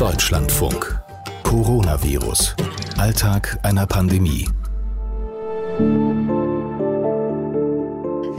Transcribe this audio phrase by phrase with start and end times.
[0.00, 0.98] Deutschlandfunk.
[1.42, 2.56] Coronavirus.
[2.96, 4.48] Alltag einer Pandemie.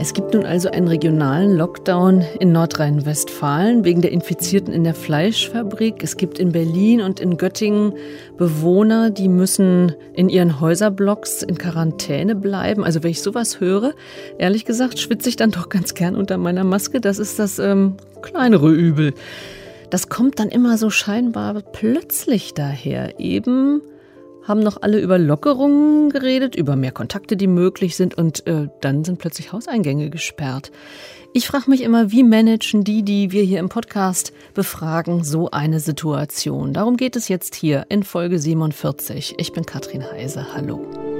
[0.00, 6.02] Es gibt nun also einen regionalen Lockdown in Nordrhein-Westfalen wegen der Infizierten in der Fleischfabrik.
[6.02, 7.92] Es gibt in Berlin und in Göttingen
[8.36, 12.82] Bewohner, die müssen in ihren Häuserblocks in Quarantäne bleiben.
[12.82, 13.94] Also wenn ich sowas höre,
[14.36, 17.00] ehrlich gesagt, schwitze ich dann doch ganz gern unter meiner Maske.
[17.00, 19.14] Das ist das ähm, kleinere Übel.
[19.92, 23.20] Das kommt dann immer so scheinbar plötzlich daher.
[23.20, 23.82] Eben
[24.42, 29.04] haben noch alle über Lockerungen geredet, über mehr Kontakte, die möglich sind und äh, dann
[29.04, 30.72] sind plötzlich Hauseingänge gesperrt.
[31.34, 35.78] Ich frage mich immer, wie managen die, die wir hier im Podcast befragen, so eine
[35.78, 36.72] Situation?
[36.72, 39.34] Darum geht es jetzt hier in Folge 47.
[39.36, 40.54] Ich bin Katrin Heise.
[40.54, 41.11] Hallo.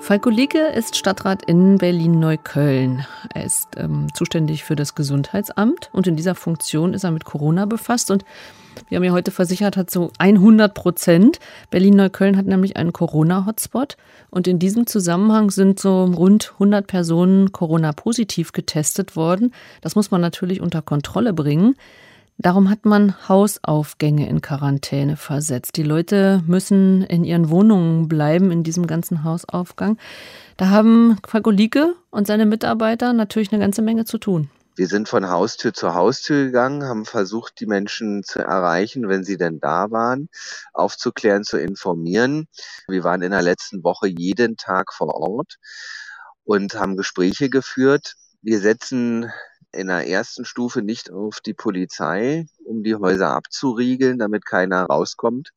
[0.00, 3.06] Falko Licke ist Stadtrat in Berlin-Neukölln.
[3.34, 7.66] Er ist ähm, zuständig für das Gesundheitsamt und in dieser Funktion ist er mit Corona
[7.66, 8.24] befasst und
[8.88, 11.38] wir haben ja heute versichert, hat so 100 Prozent.
[11.70, 13.96] Berlin-Neukölln hat nämlich einen Corona-Hotspot.
[14.30, 19.52] Und in diesem Zusammenhang sind so rund 100 Personen Corona-positiv getestet worden.
[19.80, 21.76] Das muss man natürlich unter Kontrolle bringen.
[22.42, 25.76] Darum hat man Hausaufgänge in Quarantäne versetzt.
[25.76, 29.98] Die Leute müssen in ihren Wohnungen bleiben in diesem ganzen Hausaufgang.
[30.56, 34.48] Da haben Fagolike und seine Mitarbeiter natürlich eine ganze Menge zu tun.
[34.74, 39.36] Wir sind von Haustür zu Haustür gegangen, haben versucht, die Menschen zu erreichen, wenn sie
[39.36, 40.30] denn da waren,
[40.72, 42.46] aufzuklären, zu informieren.
[42.88, 45.56] Wir waren in der letzten Woche jeden Tag vor Ort
[46.44, 48.14] und haben Gespräche geführt.
[48.40, 49.30] Wir setzen
[49.72, 55.50] in der ersten Stufe nicht auf die Polizei, um die Häuser abzuriegeln, damit keiner rauskommt,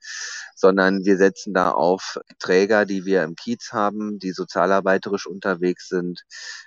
[0.56, 6.24] sondern wir setzen da auf Träger, die wir im Kiez haben, die sozialarbeiterisch unterwegs sind.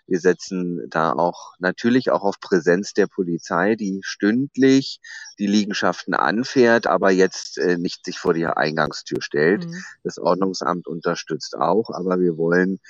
[0.07, 5.01] Wir setzen da auch natürlich auch auf Präsenz der Polizei, die stündlich
[5.39, 9.67] die Liegenschaften anfährt, aber jetzt äh, nicht sich vor die Eingangstür stellt.
[9.67, 9.85] Mhm.
[10.03, 12.81] Das Ordnungsamt unterstützt auch, aber wir wollen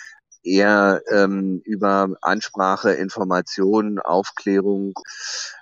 [0.46, 4.94] eher ähm, über Ansprache, Information, Aufklärung.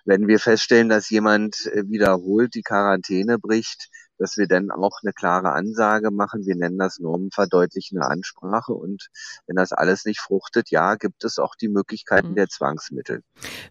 [0.05, 5.13] Wenn wir feststellen, dass jemand äh, wiederholt die Quarantäne bricht, dass wir dann auch eine
[5.13, 6.47] klare Ansage machen.
[6.47, 8.73] Wir nennen das normenverdeutlichende Ansprache.
[8.73, 9.09] Und
[9.47, 12.35] wenn das alles nicht fruchtet, ja, gibt es auch die Möglichkeiten mhm.
[12.37, 13.23] der Zwangsmittel.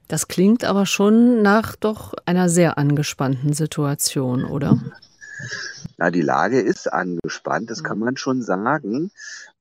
[0.07, 4.80] Das klingt aber schon nach doch einer sehr angespannten Situation, oder?
[6.03, 8.03] Ja, die Lage ist angespannt, das kann mhm.
[8.03, 9.09] man schon sagen.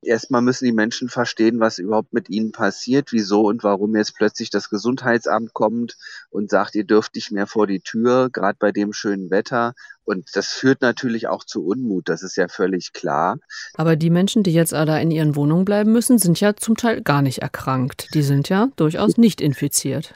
[0.00, 4.50] Erstmal müssen die Menschen verstehen, was überhaupt mit ihnen passiert, wieso und warum jetzt plötzlich
[4.50, 5.96] das Gesundheitsamt kommt
[6.30, 9.74] und sagt, ihr dürft nicht mehr vor die Tür, gerade bei dem schönen Wetter.
[10.02, 13.38] Und das führt natürlich auch zu Unmut, das ist ja völlig klar.
[13.74, 17.02] Aber die Menschen, die jetzt da in ihren Wohnungen bleiben müssen, sind ja zum Teil
[17.02, 18.12] gar nicht erkrankt.
[18.14, 20.12] Die sind ja durchaus nicht infiziert.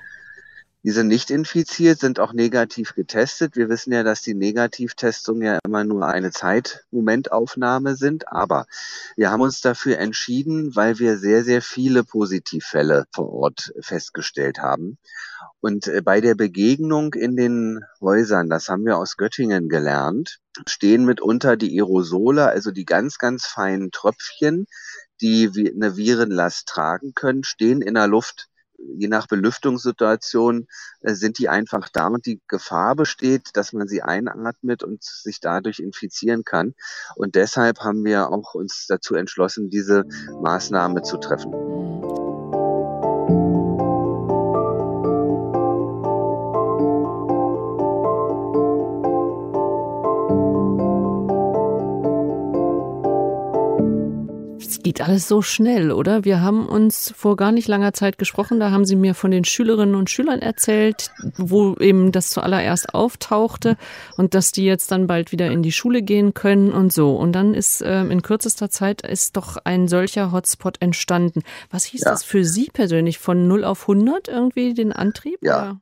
[0.86, 3.56] Die sind nicht infiziert, sind auch negativ getestet.
[3.56, 8.28] Wir wissen ja, dass die Negativtestungen ja immer nur eine Zeitmomentaufnahme sind.
[8.28, 8.66] Aber
[9.16, 14.98] wir haben uns dafür entschieden, weil wir sehr, sehr viele Positivfälle vor Ort festgestellt haben.
[15.58, 21.04] Und äh, bei der Begegnung in den Häusern, das haben wir aus Göttingen gelernt, stehen
[21.04, 24.68] mitunter die Aerosole, also die ganz, ganz feinen Tröpfchen,
[25.20, 28.46] die eine Virenlast tragen können, stehen in der Luft
[28.78, 30.66] je nach Belüftungssituation
[31.00, 35.40] äh, sind die einfach da und die Gefahr besteht, dass man sie einatmet und sich
[35.40, 36.74] dadurch infizieren kann.
[37.14, 40.04] Und deshalb haben wir auch uns dazu entschlossen, diese
[40.40, 41.52] Maßnahme zu treffen.
[54.86, 56.24] Geht alles so schnell, oder?
[56.24, 59.42] Wir haben uns vor gar nicht langer Zeit gesprochen, da haben Sie mir von den
[59.42, 63.76] Schülerinnen und Schülern erzählt, wo eben das zuallererst auftauchte
[64.16, 67.16] und dass die jetzt dann bald wieder in die Schule gehen können und so.
[67.16, 71.42] Und dann ist äh, in kürzester Zeit ist doch ein solcher Hotspot entstanden.
[71.72, 72.12] Was hieß ja.
[72.12, 73.18] das für Sie persönlich?
[73.18, 75.40] Von 0 auf 100 irgendwie den Antrieb?
[75.42, 75.62] Ja.
[75.62, 75.80] Oder?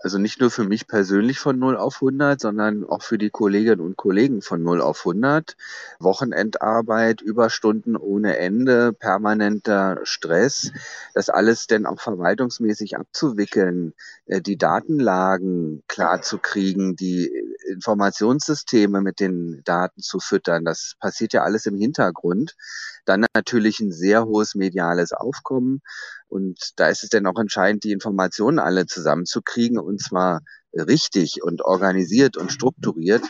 [0.00, 3.80] Also nicht nur für mich persönlich von 0 auf 100, sondern auch für die Kolleginnen
[3.80, 5.56] und Kollegen von 0 auf 100.
[5.98, 10.70] Wochenendarbeit, Überstunden ohne Ende, permanenter Stress,
[11.14, 13.92] das alles denn auch verwaltungsmäßig abzuwickeln,
[14.26, 17.32] äh, die Datenlagen klar zu kriegen, die
[17.68, 20.64] Informationssysteme mit den Daten zu füttern.
[20.64, 22.56] Das passiert ja alles im Hintergrund.
[23.04, 25.82] Dann natürlich ein sehr hohes mediales Aufkommen.
[26.28, 30.40] Und da ist es dann auch entscheidend, die Informationen alle zusammenzukriegen und zwar
[30.72, 33.22] richtig und organisiert und strukturiert.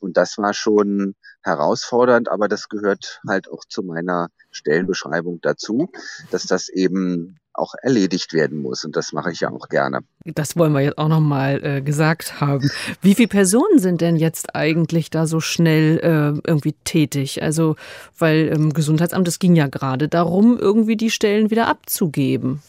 [0.00, 5.90] Und das war schon herausfordernd, aber das gehört halt auch zu meiner Stellenbeschreibung dazu,
[6.30, 8.84] dass das eben auch erledigt werden muss.
[8.84, 10.00] Und das mache ich ja auch gerne.
[10.24, 12.70] Das wollen wir jetzt auch nochmal äh, gesagt haben.
[13.00, 17.42] Wie viele Personen sind denn jetzt eigentlich da so schnell äh, irgendwie tätig?
[17.42, 17.76] Also,
[18.18, 22.62] weil im Gesundheitsamt, es ging ja gerade darum, irgendwie die Stellen wieder abzugeben.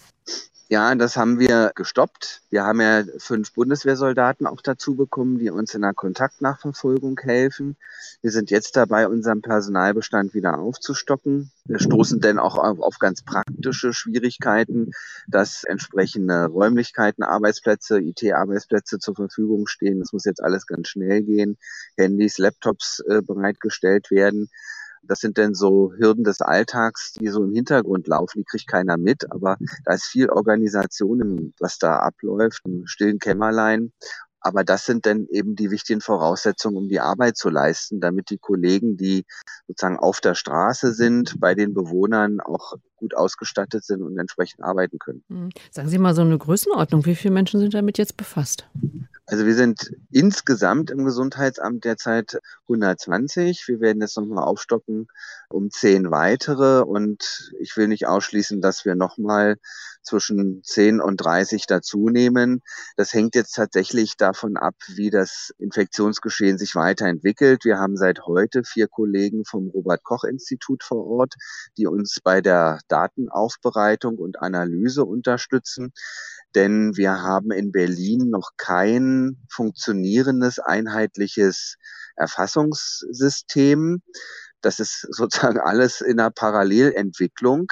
[0.70, 2.42] Ja, das haben wir gestoppt.
[2.50, 7.78] Wir haben ja fünf Bundeswehrsoldaten auch dazu bekommen, die uns in der Kontaktnachverfolgung helfen.
[8.22, 11.52] Wir sind jetzt dabei, unseren Personalbestand wieder aufzustocken.
[11.64, 14.92] Wir stoßen denn auch auf, auf ganz praktische Schwierigkeiten,
[15.30, 20.00] dass entsprechende Räumlichkeiten, Arbeitsplätze, IT-Arbeitsplätze zur Verfügung stehen.
[20.00, 21.58] Das muss jetzt alles ganz schnell gehen.
[21.96, 24.50] Handys, Laptops äh, bereitgestellt werden.
[25.04, 28.98] Das sind denn so Hürden des Alltags, die so im Hintergrund laufen, die kriegt keiner
[28.98, 33.92] mit, aber da ist viel Organisation, was da abläuft, im stillen Kämmerlein.
[34.40, 38.38] Aber das sind dann eben die wichtigen Voraussetzungen, um die Arbeit zu leisten, damit die
[38.38, 39.26] Kollegen, die
[39.68, 45.00] sozusagen auf der Straße sind, bei den Bewohnern auch gut ausgestattet sind und entsprechend arbeiten
[45.00, 45.24] können.
[45.28, 45.50] Hm.
[45.72, 47.06] Sagen Sie mal so eine Größenordnung.
[47.06, 48.70] Wie viele Menschen sind damit jetzt befasst?
[49.30, 53.68] Also wir sind insgesamt im Gesundheitsamt derzeit 120.
[53.68, 55.08] Wir werden jetzt nochmal aufstocken
[55.50, 59.58] um zehn weitere und ich will nicht ausschließen, dass wir nochmal
[60.02, 62.62] zwischen 10 und 30 dazu nehmen.
[62.96, 67.66] Das hängt jetzt tatsächlich davon ab, wie das Infektionsgeschehen sich weiterentwickelt.
[67.66, 71.36] Wir haben seit heute vier Kollegen vom Robert Koch Institut vor Ort,
[71.78, 75.92] die uns bei der Datenaufbereitung und Analyse unterstützen
[76.56, 79.17] denn wir haben in Berlin noch kein
[79.50, 81.78] funktionierendes einheitliches
[82.16, 84.02] Erfassungssystem.
[84.62, 87.72] Das ist sozusagen alles in einer Parallelentwicklung.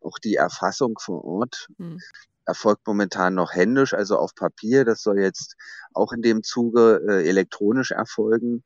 [0.00, 1.98] Auch die Erfassung vor Ort hm.
[2.46, 4.84] erfolgt momentan noch händisch, also auf Papier.
[4.84, 5.56] Das soll jetzt
[5.92, 8.62] auch in dem Zuge äh, elektronisch erfolgen,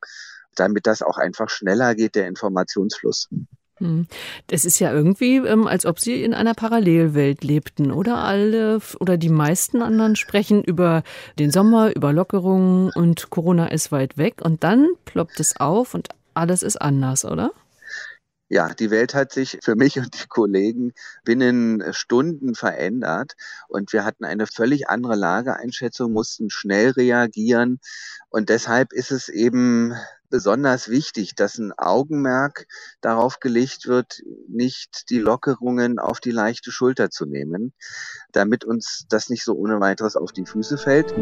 [0.55, 3.27] damit das auch einfach schneller geht, der Informationsfluss.
[3.79, 4.07] Hm.
[4.47, 8.17] Das ist ja irgendwie, ähm, als ob Sie in einer Parallelwelt lebten, oder?
[8.19, 11.03] Alle oder die meisten anderen sprechen über
[11.39, 16.07] den Sommer, über Lockerungen und Corona ist weit weg und dann ploppt es auf und
[16.33, 17.51] alles ist anders, oder?
[18.47, 20.93] Ja, die Welt hat sich für mich und die Kollegen
[21.23, 23.33] binnen Stunden verändert
[23.67, 27.79] und wir hatten eine völlig andere Lageeinschätzung, mussten schnell reagieren
[28.29, 29.95] und deshalb ist es eben
[30.35, 32.65] besonders wichtig, dass ein Augenmerk
[32.99, 37.71] darauf gelegt wird, nicht die Lockerungen auf die leichte Schulter zu nehmen,
[38.33, 41.13] damit uns das nicht so ohne weiteres auf die Füße fällt.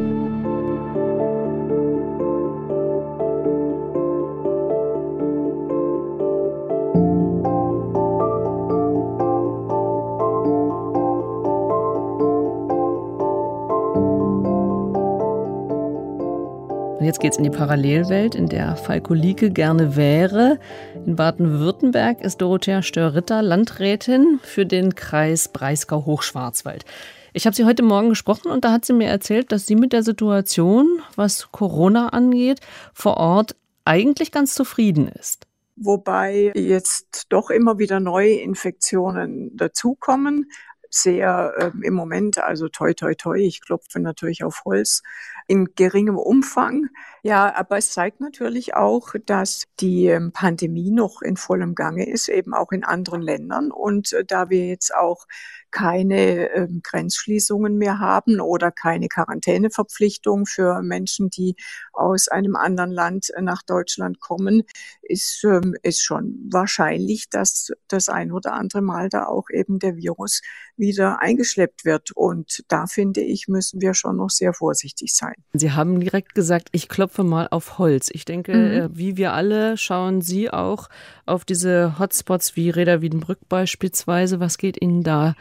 [17.13, 20.59] Jetzt geht es in die Parallelwelt, in der Falko Lieke gerne wäre.
[21.05, 26.85] In Baden-Württemberg ist Dorothea Störritter Landrätin für den Kreis Breisgau-Hochschwarzwald.
[27.31, 29.93] Ich habe sie heute Morgen gesprochen und da hat sie mir erzählt, dass sie mit
[29.93, 32.61] der Situation, was Corona angeht,
[32.95, 33.55] vor Ort
[33.85, 35.45] eigentlich ganz zufrieden ist.
[35.75, 40.47] Wobei jetzt doch immer wieder neue Infektionen dazukommen
[40.93, 45.01] sehr äh, im Moment, also toi, toi, toi, ich klopfe natürlich auf Holz,
[45.47, 46.89] in geringem Umfang.
[47.25, 52.27] Ja, aber es zeigt natürlich auch, dass die ähm, Pandemie noch in vollem Gange ist,
[52.27, 53.71] eben auch in anderen Ländern.
[53.71, 55.25] Und äh, da wir jetzt auch
[55.71, 61.55] keine äh, Grenzschließungen mehr haben oder keine Quarantäneverpflichtung für Menschen, die
[61.93, 64.63] aus einem anderen Land nach Deutschland kommen,
[65.01, 69.95] ist, ähm, ist schon wahrscheinlich, dass das ein oder andere Mal da auch eben der
[69.95, 70.41] Virus
[70.75, 72.11] wieder eingeschleppt wird.
[72.11, 75.35] Und da finde ich, müssen wir schon noch sehr vorsichtig sein.
[75.53, 78.09] Sie haben direkt gesagt, ich klopfe mal auf Holz.
[78.11, 78.71] Ich denke, mhm.
[78.71, 80.89] Äh, wie wir alle schauen Sie auch
[81.27, 84.39] auf diese Hotspots wie Reda Wiedenbrück beispielsweise.
[84.39, 85.35] Was geht Ihnen da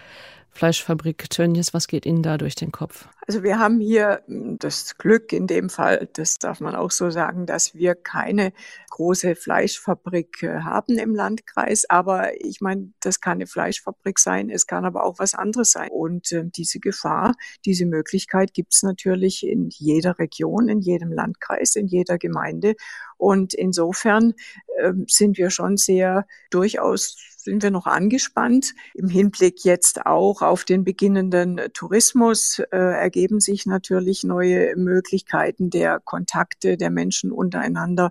[0.50, 3.09] Fleischfabrik Tönnies, was geht Ihnen da durch den Kopf?
[3.29, 7.11] Also wir haben hier hm, das Glück in dem Fall, das darf man auch so
[7.11, 8.52] sagen, dass wir keine
[8.91, 11.88] große Fleischfabrik äh, haben im Landkreis.
[11.88, 15.91] Aber ich meine, das kann eine Fleischfabrik sein, es kann aber auch was anderes sein.
[15.93, 21.76] Und äh, diese Gefahr, diese Möglichkeit gibt es natürlich in jeder Region, in jedem Landkreis,
[21.76, 22.75] in jeder Gemeinde.
[23.19, 24.35] Und insofern
[24.79, 28.75] äh, sind wir schon sehr durchaus sind wir noch angespannt.
[28.95, 32.76] Im Hinblick jetzt auch auf den beginnenden Tourismus äh,
[33.12, 38.11] ergeben sich natürlich neue Möglichkeiten der Kontakte der Menschen untereinander.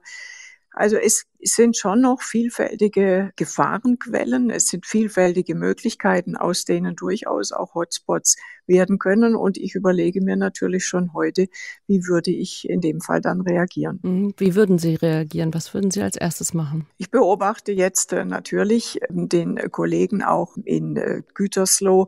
[0.74, 7.74] Also es sind schon noch vielfältige Gefahrenquellen, es sind vielfältige Möglichkeiten, aus denen durchaus auch
[7.74, 9.36] Hotspots werden können.
[9.36, 11.48] Und ich überlege mir natürlich schon heute,
[11.88, 14.00] wie würde ich in dem Fall dann reagieren.
[14.04, 14.34] Mhm.
[14.38, 15.54] Wie würden Sie reagieren?
[15.54, 16.86] Was würden Sie als erstes machen?
[17.00, 22.08] Ich beobachte jetzt äh, natürlich den Kollegen auch in äh, Gütersloh,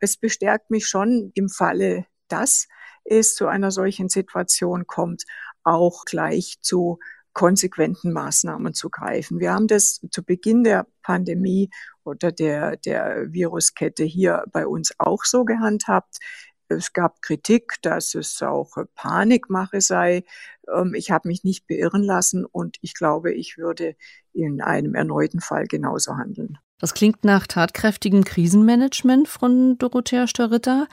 [0.00, 2.68] es bestärkt mich schon im Falle, dass
[3.04, 5.24] es zu einer solchen Situation kommt,
[5.64, 6.98] auch gleich zu
[7.32, 9.38] konsequenten Maßnahmen zu greifen.
[9.38, 11.70] Wir haben das zu Beginn der Pandemie
[12.02, 16.16] oder der, der Viruskette hier bei uns auch so gehandhabt.
[16.68, 20.24] Es gab Kritik, dass es auch Panikmache sei.
[20.72, 23.94] Ähm, ich habe mich nicht beirren lassen und ich glaube, ich würde
[24.32, 26.58] in einem erneuten Fall genauso handeln.
[26.80, 30.88] Das klingt nach tatkräftigem Krisenmanagement von Dorothea Störritter.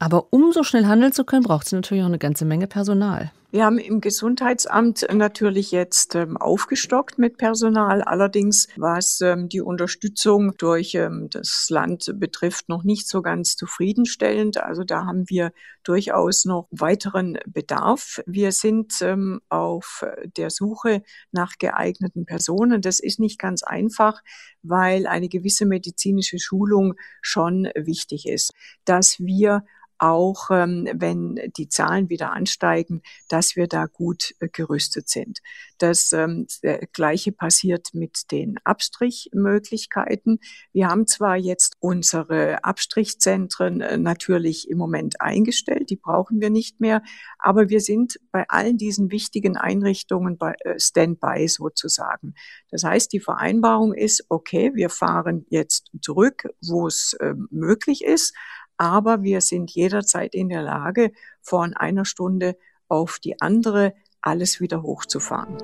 [0.00, 3.32] Aber um so schnell handeln zu können, braucht es natürlich auch eine ganze Menge Personal.
[3.50, 8.02] Wir haben im Gesundheitsamt natürlich jetzt ähm, aufgestockt mit Personal.
[8.02, 14.62] Allerdings, was ähm, die Unterstützung durch ähm, das Land betrifft, noch nicht so ganz zufriedenstellend.
[14.62, 15.52] Also da haben wir
[15.82, 18.20] durchaus noch weiteren Bedarf.
[18.26, 20.04] Wir sind ähm, auf
[20.36, 21.02] der Suche
[21.32, 22.82] nach geeigneten Personen.
[22.82, 24.20] Das ist nicht ganz einfach,
[24.62, 28.52] weil eine gewisse medizinische Schulung schon wichtig ist.
[28.84, 29.64] Dass wir
[29.98, 35.40] auch ähm, wenn die Zahlen wieder ansteigen, dass wir da gut äh, gerüstet sind.
[35.78, 36.46] Das ähm,
[36.92, 40.40] Gleiche passiert mit den Abstrichmöglichkeiten.
[40.72, 46.80] Wir haben zwar jetzt unsere Abstrichzentren äh, natürlich im Moment eingestellt, die brauchen wir nicht
[46.80, 47.02] mehr,
[47.38, 52.34] aber wir sind bei allen diesen wichtigen Einrichtungen bei äh, Standby sozusagen.
[52.70, 58.34] Das heißt, die Vereinbarung ist, okay, wir fahren jetzt zurück, wo es äh, möglich ist,
[58.78, 62.56] aber wir sind jederzeit in der Lage, von einer Stunde
[62.88, 63.92] auf die andere
[64.22, 65.58] alles wieder hochzufahren.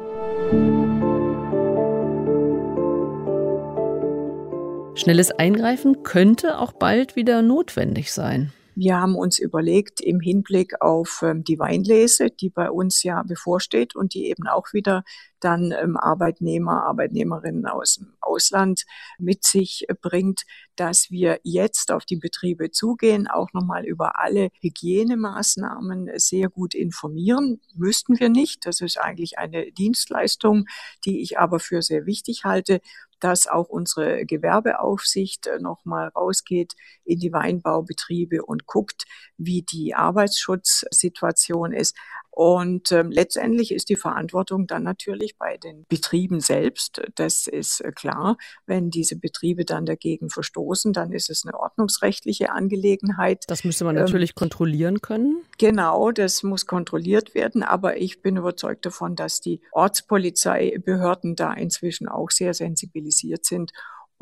[4.97, 8.53] Schnelles Eingreifen könnte auch bald wieder notwendig sein.
[8.77, 13.95] Wir haben uns überlegt, im Hinblick auf ähm, die Weinlese, die bei uns ja bevorsteht
[13.95, 15.05] und die eben auch wieder
[15.45, 18.85] dann ähm, Arbeitnehmer, Arbeitnehmerinnen aus dem Ausland
[19.19, 20.43] mit sich bringt,
[20.77, 27.61] dass wir jetzt auf die Betriebe zugehen, auch nochmal über alle Hygienemaßnahmen sehr gut informieren.
[27.75, 28.67] Müssten wir nicht.
[28.67, 30.67] Das ist eigentlich eine Dienstleistung,
[31.05, 32.81] die ich aber für sehr wichtig halte,
[33.21, 36.75] dass auch unsere Gewerbeaufsicht äh, nochmal rausgeht
[37.05, 39.05] in die Weinbaubetriebe und guckt,
[39.39, 41.97] wie die Arbeitsschutzsituation ist.
[42.37, 47.01] Und ähm, letztendlich ist die Verantwortung dann natürlich bei den Betrieben selbst.
[47.15, 48.39] Das ist äh, klar.
[48.67, 53.45] Wenn diese Betriebe dann dagegen verstoßen, dann ist es eine ordnungsrechtliche Angelegenheit.
[53.47, 55.45] Das müsste man natürlich ähm, kontrollieren können.
[55.59, 57.63] Genau, das muss kontrolliert werden.
[57.63, 63.71] Aber ich bin überzeugt davon, dass die Ortspolizeibehörden da inzwischen auch sehr sensibilisiert sind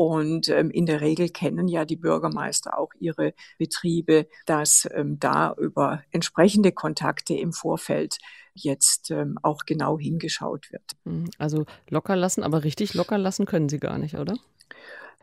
[0.02, 5.54] und ähm, in der Regel kennen ja die Bürgermeister auch ihre Betriebe, dass ähm, da
[5.56, 8.18] über entsprechende Kontakte im Vorfeld
[8.52, 10.82] jetzt ähm, auch genau hingeschaut wird.
[11.04, 14.34] Hm, also locker lassen, aber richtig locker lassen können Sie gar nicht, oder?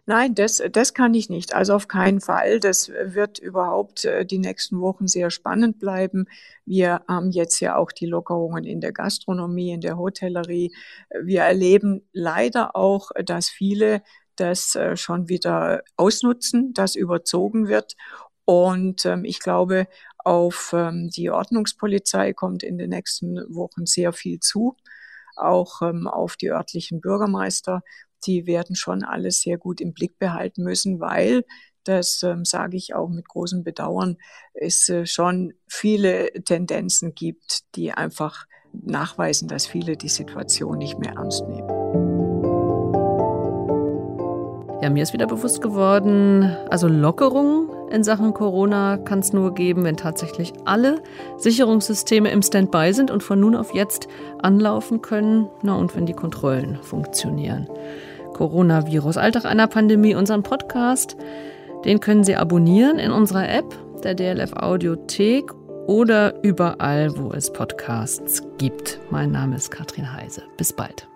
[0.05, 1.53] Nein, das, das kann ich nicht.
[1.53, 2.61] Also auf keinen Fall.
[2.61, 6.25] Das wird überhaupt äh, die nächsten Wochen sehr spannend bleiben.
[6.65, 10.73] Wir haben jetzt ja auch die Lockerungen in der Gastronomie, in der Hotellerie.
[11.21, 14.01] Wir erleben leider auch, dass viele
[14.39, 17.95] das äh, schon wieder ausnutzen, das überzogen wird.
[18.45, 24.39] Und ähm, ich glaube, auf ähm, die Ordnungspolizei kommt in den nächsten Wochen sehr viel
[24.39, 24.75] zu,
[25.35, 27.81] auch ähm, auf die örtlichen Bürgermeister.
[28.25, 31.43] Die werden schon alles sehr gut im Blick behalten müssen, weil
[31.83, 34.17] das ähm, sage ich auch mit großem Bedauern,
[34.53, 41.13] es äh, schon viele Tendenzen gibt, die einfach nachweisen, dass viele die Situation nicht mehr
[41.13, 41.78] ernst nehmen.
[44.89, 49.97] Mir ist wieder bewusst geworden, also Lockerung in Sachen Corona kann es nur geben, wenn
[49.97, 51.01] tatsächlich alle
[51.37, 54.07] Sicherungssysteme im Standby sind und von nun auf jetzt
[54.41, 55.47] anlaufen können.
[55.61, 57.67] Na und wenn die Kontrollen funktionieren.
[58.33, 61.17] Coronavirus, Alltag einer Pandemie, unseren Podcast,
[61.85, 65.51] den können Sie abonnieren in unserer App, der DLF Audiothek
[65.87, 68.99] oder überall, wo es Podcasts gibt.
[69.09, 70.43] Mein Name ist Katrin Heise.
[70.57, 71.07] Bis bald.